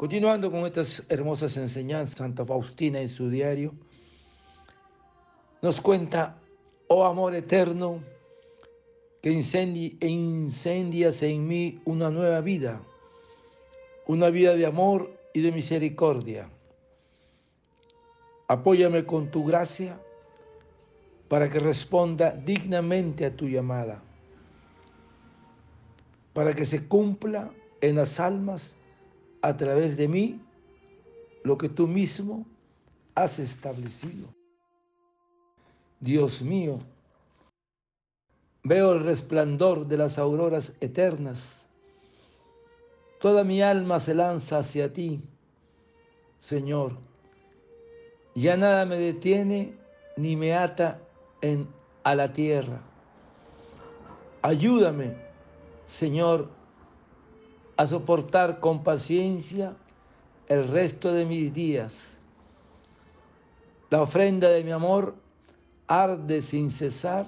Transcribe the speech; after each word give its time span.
Continuando 0.00 0.50
con 0.50 0.64
estas 0.64 1.04
hermosas 1.10 1.58
enseñanzas, 1.58 2.16
Santa 2.16 2.46
Faustina 2.46 3.02
en 3.02 3.10
su 3.10 3.28
diario 3.28 3.74
nos 5.60 5.78
cuenta, 5.82 6.38
oh 6.88 7.04
amor 7.04 7.34
eterno, 7.34 8.02
que 9.20 9.30
incendias 9.30 11.22
en 11.22 11.46
mí 11.46 11.82
una 11.84 12.10
nueva 12.10 12.40
vida, 12.40 12.80
una 14.06 14.30
vida 14.30 14.54
de 14.54 14.64
amor 14.64 15.14
y 15.34 15.42
de 15.42 15.52
misericordia. 15.52 16.48
Apóyame 18.48 19.04
con 19.04 19.30
tu 19.30 19.44
gracia 19.44 20.00
para 21.28 21.50
que 21.50 21.60
responda 21.60 22.30
dignamente 22.30 23.26
a 23.26 23.36
tu 23.36 23.48
llamada, 23.48 24.02
para 26.32 26.54
que 26.54 26.64
se 26.64 26.88
cumpla 26.88 27.50
en 27.82 27.96
las 27.96 28.18
almas 28.18 28.78
a 29.42 29.56
través 29.56 29.96
de 29.96 30.08
mí 30.08 30.40
lo 31.42 31.56
que 31.56 31.68
tú 31.68 31.86
mismo 31.86 32.46
has 33.14 33.38
establecido. 33.38 34.28
Dios 36.00 36.42
mío, 36.42 36.78
veo 38.62 38.92
el 38.92 39.00
resplandor 39.00 39.86
de 39.86 39.96
las 39.96 40.18
auroras 40.18 40.72
eternas. 40.80 41.66
Toda 43.20 43.44
mi 43.44 43.60
alma 43.60 43.98
se 43.98 44.14
lanza 44.14 44.58
hacia 44.58 44.92
ti, 44.92 45.20
Señor. 46.38 46.96
Ya 48.34 48.56
nada 48.56 48.86
me 48.86 48.96
detiene 48.96 49.74
ni 50.16 50.36
me 50.36 50.54
ata 50.54 51.00
en, 51.42 51.68
a 52.04 52.14
la 52.14 52.32
tierra. 52.32 52.80
Ayúdame, 54.42 55.16
Señor, 55.84 56.48
a 57.80 57.86
soportar 57.86 58.60
con 58.60 58.82
paciencia 58.82 59.74
el 60.48 60.68
resto 60.68 61.14
de 61.14 61.24
mis 61.24 61.54
días. 61.54 62.18
La 63.88 64.02
ofrenda 64.02 64.50
de 64.50 64.62
mi 64.62 64.70
amor 64.70 65.14
arde 65.86 66.42
sin 66.42 66.70
cesar 66.70 67.26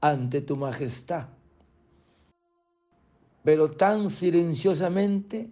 ante 0.00 0.40
tu 0.40 0.56
majestad, 0.56 1.28
pero 3.44 3.70
tan 3.70 4.10
silenciosamente 4.10 5.48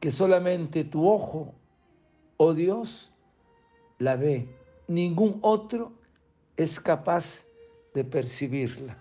que 0.00 0.10
solamente 0.10 0.84
tu 0.84 1.08
ojo, 1.08 1.54
oh 2.36 2.52
Dios, 2.52 3.10
la 3.98 4.16
ve. 4.16 4.54
Ningún 4.86 5.38
otro 5.40 5.94
es 6.58 6.78
capaz 6.78 7.46
de 7.94 8.04
percibirla. 8.04 8.98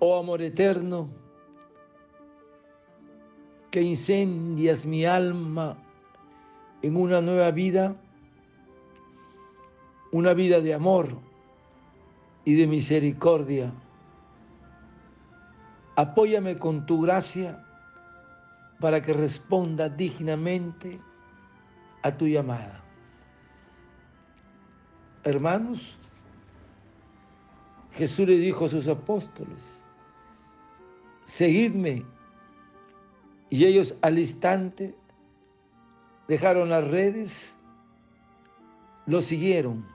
Amor 0.00 0.42
eterno, 0.42 1.08
que 3.70 3.82
incendias 3.82 4.86
mi 4.86 5.04
alma 5.04 5.76
en 6.82 6.96
una 6.96 7.20
nueva 7.20 7.50
vida, 7.50 7.96
una 10.12 10.32
vida 10.34 10.60
de 10.60 10.74
amor 10.74 11.18
y 12.44 12.54
de 12.54 12.66
misericordia. 12.66 13.72
Apóyame 15.96 16.56
con 16.56 16.86
tu 16.86 17.02
gracia 17.02 17.64
para 18.80 19.02
que 19.02 19.12
responda 19.12 19.88
dignamente 19.88 20.98
a 22.02 22.16
tu 22.16 22.26
llamada. 22.26 22.82
Hermanos, 25.24 25.98
Jesús 27.94 28.28
le 28.28 28.38
dijo 28.38 28.66
a 28.66 28.68
sus 28.68 28.86
apóstoles, 28.86 29.84
seguidme. 31.28 32.04
Y 33.50 33.64
ellos 33.64 33.94
al 34.02 34.18
instante 34.18 34.94
dejaron 36.26 36.70
las 36.70 36.86
redes, 36.86 37.56
lo 39.06 39.20
siguieron. 39.20 39.86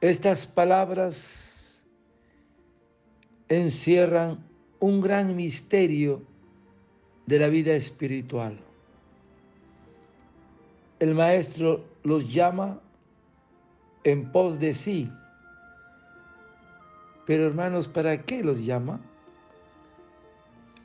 Estas 0.00 0.46
palabras 0.46 1.84
encierran 3.48 4.38
un 4.78 5.00
gran 5.00 5.34
misterio 5.34 6.22
de 7.26 7.38
la 7.38 7.48
vida 7.48 7.72
espiritual. 7.74 8.58
El 11.00 11.14
maestro 11.14 11.84
los 12.04 12.32
llama 12.32 12.80
en 14.04 14.30
pos 14.30 14.60
de 14.60 14.72
sí 14.72 15.10
pero 17.28 17.46
hermanos, 17.46 17.88
¿para 17.88 18.22
qué 18.22 18.42
los 18.42 18.64
llama? 18.64 19.00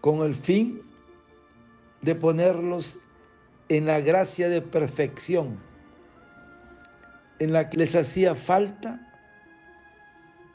Con 0.02 0.26
el 0.26 0.36
fin 0.36 0.82
de 2.02 2.16
ponerlos 2.16 3.00
en 3.70 3.86
la 3.86 4.02
gracia 4.02 4.50
de 4.50 4.62
perfección, 4.62 5.58
en 7.40 7.54
la 7.54 7.70
que 7.70 7.78
les 7.78 7.96
hacía 7.96 8.36
falta 8.36 9.00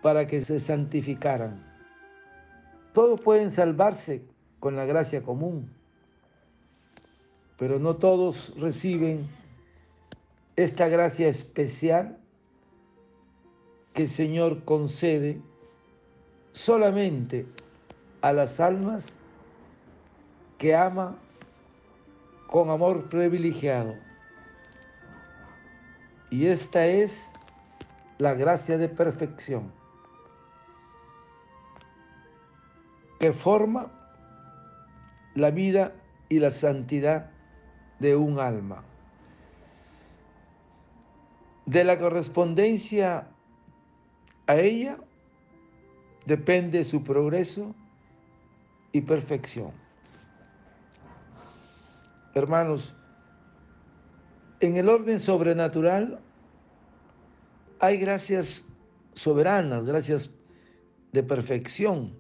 para 0.02 0.26
que 0.26 0.44
se 0.44 0.60
santificaran. 0.60 1.64
Todos 2.92 3.22
pueden 3.22 3.50
salvarse 3.50 4.22
con 4.60 4.76
la 4.76 4.84
gracia 4.84 5.22
común, 5.22 5.70
pero 7.56 7.78
no 7.78 7.96
todos 7.96 8.52
reciben 8.58 9.26
esta 10.54 10.86
gracia 10.88 11.28
especial 11.28 12.18
que 13.94 14.02
el 14.02 14.10
Señor 14.10 14.64
concede 14.64 15.40
solamente 16.52 17.46
a 18.22 18.32
las 18.32 18.60
almas 18.60 19.18
que 20.58 20.74
ama 20.74 21.16
con 22.48 22.70
amor 22.70 23.08
privilegiado. 23.08 23.94
Y 26.30 26.46
esta 26.46 26.86
es 26.86 27.30
la 28.18 28.34
gracia 28.34 28.76
de 28.76 28.88
perfección 28.88 29.72
que 33.18 33.32
forma 33.32 33.90
la 35.34 35.50
vida 35.50 35.92
y 36.28 36.38
la 36.38 36.50
santidad 36.50 37.30
de 37.98 38.16
un 38.16 38.38
alma. 38.38 38.82
De 41.66 41.84
la 41.84 41.98
correspondencia 41.98 43.26
a 44.46 44.56
ella 44.56 44.98
depende 46.28 46.84
su 46.84 47.02
progreso 47.02 47.74
y 48.92 49.00
perfección. 49.00 49.70
Hermanos, 52.34 52.94
en 54.60 54.76
el 54.76 54.90
orden 54.90 55.20
sobrenatural 55.20 56.20
hay 57.80 57.96
gracias 57.96 58.66
soberanas, 59.14 59.86
gracias 59.86 60.30
de 61.12 61.22
perfección, 61.22 62.12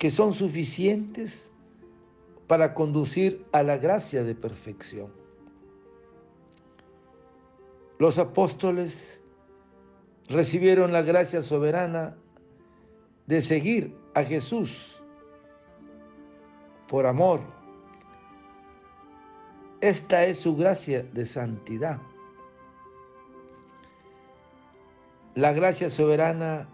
que 0.00 0.10
son 0.10 0.32
suficientes 0.32 1.52
para 2.48 2.74
conducir 2.74 3.46
a 3.52 3.62
la 3.62 3.76
gracia 3.76 4.24
de 4.24 4.34
perfección. 4.34 5.12
Los 8.00 8.18
apóstoles 8.18 9.22
recibieron 10.28 10.92
la 10.92 11.02
gracia 11.02 11.42
soberana 11.42 12.16
de 13.28 13.42
seguir 13.42 13.94
a 14.14 14.24
Jesús 14.24 15.00
por 16.88 17.06
amor. 17.06 17.40
Esta 19.82 20.24
es 20.24 20.40
su 20.40 20.56
gracia 20.56 21.02
de 21.02 21.26
santidad. 21.26 22.00
La 25.34 25.52
gracia 25.52 25.90
soberana 25.90 26.66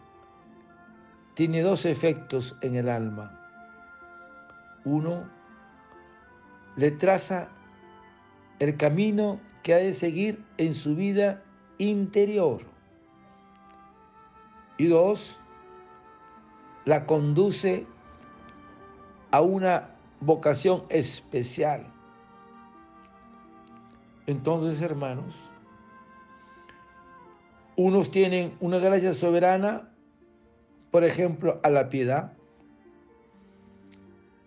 tiene 1.35 1.61
dos 1.61 1.85
efectos 1.85 2.57
en 2.63 2.77
el 2.77 2.89
alma. 2.89 3.37
Uno, 4.85 5.29
le 6.77 6.93
traza 6.93 7.49
el 8.61 8.77
camino 8.77 9.41
que 9.65 9.75
ha 9.75 9.79
de 9.79 9.93
seguir 9.93 10.45
en 10.57 10.75
su 10.75 10.95
vida 10.95 11.43
interior. 11.79 12.63
Y 14.79 14.87
dos, 14.87 15.41
la 16.85 17.07
conduce 17.07 17.87
a 19.31 19.41
una 19.41 19.91
vocación 20.21 20.85
especial, 20.89 21.91
Entonces, 24.27 24.81
hermanos, 24.81 25.35
unos 27.77 28.11
tienen 28.11 28.57
una 28.61 28.79
gracia 28.79 29.13
soberana, 29.13 29.93
por 30.91 31.05
ejemplo, 31.05 31.61
a 31.63 31.69
la 31.69 31.91
piedad. 31.91 32.33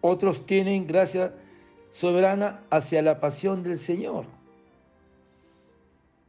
Otros 0.01 0.47
tienen 0.47 0.87
gracia 0.87 1.35
soberana 1.91 2.61
hacia 2.71 3.03
la 3.03 3.19
pasión 3.19 3.61
del 3.61 3.77
Señor, 3.77 4.25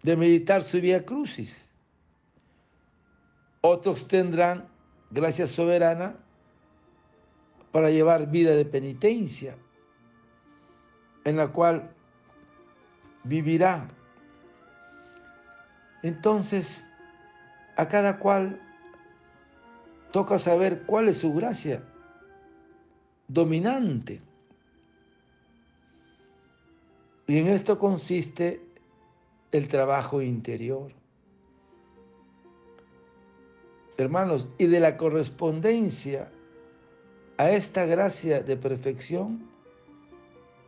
de 0.02 0.16
meditar 0.16 0.62
su 0.62 0.78
vía 0.80 1.06
crucis. 1.06 1.70
Otros 3.62 4.08
tendrán 4.08 4.68
gracia 5.10 5.46
soberana 5.46 6.16
para 7.72 7.90
llevar 7.90 8.30
vida 8.30 8.54
de 8.54 8.64
penitencia, 8.64 9.56
en 11.24 11.36
la 11.36 11.48
cual 11.48 11.90
vivirá. 13.24 13.88
Entonces, 16.02 16.86
a 17.76 17.88
cada 17.88 18.18
cual 18.18 18.60
toca 20.12 20.38
saber 20.38 20.82
cuál 20.84 21.08
es 21.08 21.18
su 21.18 21.32
gracia 21.34 21.82
dominante. 23.28 24.20
Y 27.26 27.38
en 27.38 27.48
esto 27.48 27.78
consiste 27.78 28.62
el 29.52 29.68
trabajo 29.68 30.22
interior. 30.22 30.97
Hermanos, 33.98 34.46
y 34.58 34.68
de 34.68 34.78
la 34.78 34.96
correspondencia 34.96 36.30
a 37.36 37.50
esta 37.50 37.84
gracia 37.84 38.40
de 38.40 38.56
perfección 38.56 39.50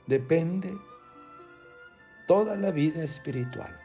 depende 0.08 0.76
toda 2.26 2.56
la 2.56 2.72
vida 2.72 3.04
espiritual. 3.04 3.78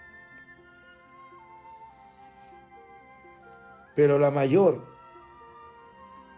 Pero 3.95 4.17
la 4.17 4.31
mayor 4.31 4.83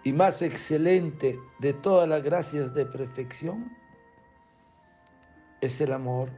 y 0.03 0.11
más 0.11 0.41
excelente 0.41 1.39
de 1.59 1.73
todas 1.73 2.09
las 2.09 2.21
gracias 2.21 2.73
de 2.73 2.85
perfección 2.85 3.71
es 5.61 5.79
el 5.79 5.93
amor 5.93 6.29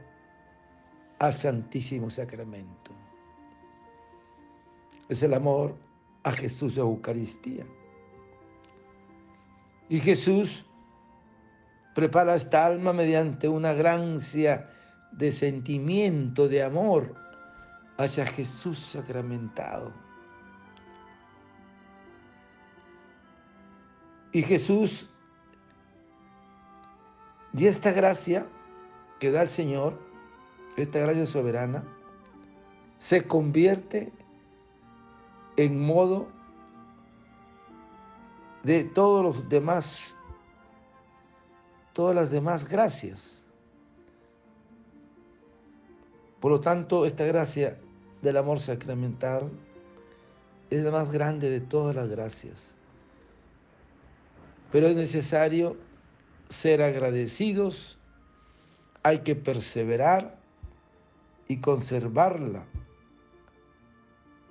al 1.18 1.32
Santísimo 1.32 2.10
Sacramento. 2.10 2.92
Es 5.08 5.24
el 5.24 5.34
amor 5.34 5.89
a 6.22 6.32
Jesús 6.32 6.74
de 6.74 6.80
Eucaristía. 6.80 7.66
Y 9.88 10.00
Jesús 10.00 10.64
prepara 11.94 12.34
esta 12.34 12.64
alma 12.64 12.92
mediante 12.92 13.48
una 13.48 13.72
gracia 13.72 14.70
de 15.12 15.32
sentimiento, 15.32 16.48
de 16.48 16.62
amor 16.62 17.14
hacia 17.98 18.26
Jesús 18.26 18.78
sacramentado. 18.78 19.92
Y 24.32 24.42
Jesús, 24.42 25.10
y 27.52 27.66
esta 27.66 27.90
gracia 27.90 28.46
que 29.18 29.32
da 29.32 29.42
el 29.42 29.48
Señor, 29.48 29.98
esta 30.76 31.00
gracia 31.00 31.26
soberana, 31.26 31.82
se 32.98 33.26
convierte 33.26 34.12
en 35.60 35.78
modo 35.78 36.26
de 38.62 38.82
todos 38.82 39.22
los 39.22 39.48
demás, 39.50 40.16
todas 41.92 42.14
las 42.14 42.30
demás 42.30 42.66
gracias. 42.66 43.42
Por 46.40 46.50
lo 46.50 46.60
tanto, 46.60 47.04
esta 47.04 47.26
gracia 47.26 47.78
del 48.22 48.38
amor 48.38 48.58
sacramental 48.60 49.50
es 50.70 50.82
la 50.82 50.90
más 50.90 51.12
grande 51.12 51.50
de 51.50 51.60
todas 51.60 51.94
las 51.94 52.08
gracias. 52.08 52.74
Pero 54.72 54.86
es 54.86 54.96
necesario 54.96 55.76
ser 56.48 56.80
agradecidos, 56.80 57.98
hay 59.02 59.18
que 59.18 59.36
perseverar 59.36 60.38
y 61.48 61.60
conservarla, 61.60 62.64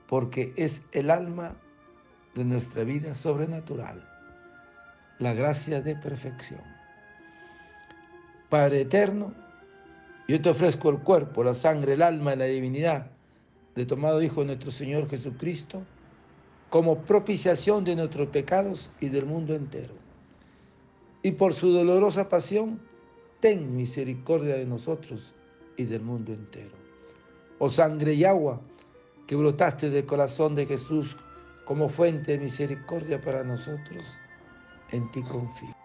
porque 0.09 0.53
es 0.55 0.83
el 0.91 1.11
alma 1.11 1.55
de 2.33 2.43
nuestra 2.43 2.83
vida 2.83 3.13
sobrenatural, 3.13 4.03
la 5.19 5.35
gracia 5.35 5.81
de 5.81 5.95
perfección. 5.95 6.61
Padre 8.49 8.81
eterno, 8.81 9.31
yo 10.27 10.41
te 10.41 10.49
ofrezco 10.49 10.89
el 10.89 10.97
cuerpo, 10.97 11.43
la 11.43 11.53
sangre, 11.53 11.93
el 11.93 12.01
alma 12.01 12.33
y 12.33 12.37
la 12.37 12.45
divinidad 12.45 13.05
de 13.75 13.85
tu 13.85 13.93
amado 13.93 14.21
Hijo 14.23 14.43
nuestro 14.43 14.71
Señor 14.71 15.07
Jesucristo, 15.07 15.83
como 16.71 17.03
propiciación 17.03 17.83
de 17.83 17.95
nuestros 17.95 18.29
pecados 18.29 18.89
y 18.99 19.09
del 19.09 19.27
mundo 19.27 19.53
entero. 19.55 19.93
Y 21.21 21.31
por 21.31 21.53
su 21.53 21.71
dolorosa 21.71 22.29
pasión, 22.29 22.79
ten 23.41 23.75
misericordia 23.75 24.55
de 24.55 24.65
nosotros 24.65 25.35
y 25.77 25.83
del 25.83 26.01
mundo 26.01 26.33
entero. 26.33 26.75
Oh 27.59 27.69
sangre 27.69 28.15
y 28.15 28.25
agua 28.25 28.59
que 29.29 29.35
brotaste 29.35 29.91
del 29.91 30.07
corazón 30.07 30.55
de 30.55 30.65
Jesús 30.65 31.15
como 31.63 31.87
fuente 31.87 32.31
de 32.31 32.39
misericordia 32.39 33.21
para 33.21 33.43
nosotros, 33.43 34.03
en 34.89 35.11
ti 35.11 35.21
confío. 35.21 35.75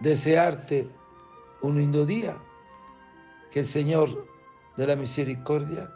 Desearte 0.00 0.88
un 1.62 1.78
lindo 1.78 2.04
día 2.04 2.36
que 3.52 3.60
el 3.60 3.66
Señor 3.66 4.26
de 4.76 4.88
la 4.88 4.96
misericordia 4.96 5.92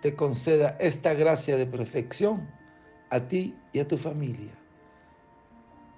te 0.00 0.16
conceda 0.16 0.78
esta 0.80 1.12
gracia 1.12 1.58
de 1.58 1.66
perfección 1.66 2.48
a 3.10 3.20
ti 3.20 3.54
y 3.74 3.80
a 3.80 3.86
tu 3.86 3.98
familia. 3.98 4.54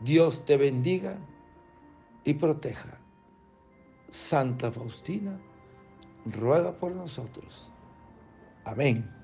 Dios 0.01 0.45
te 0.45 0.57
bendiga 0.57 1.15
y 2.25 2.35
proteja. 2.35 2.99
Santa 4.09 4.73
Faustina, 4.73 5.39
ruega 6.27 6.73
por 6.73 6.91
nosotros. 6.91 7.71
Amén. 8.65 9.22